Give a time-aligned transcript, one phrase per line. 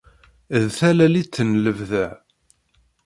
[0.63, 2.05] Dtalalit n lebda.